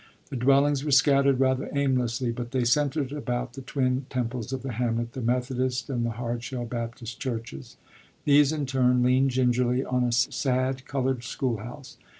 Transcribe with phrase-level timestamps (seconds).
[0.31, 4.71] The dwellings were scattered rather aimlessly, but they centered about the twin temples of the
[4.71, 7.77] hamlet, the Methodist and the Hard Shell Baptist churches.
[8.25, 11.97] These, in turn, leaned gingerly on a sad colored schoolhouse.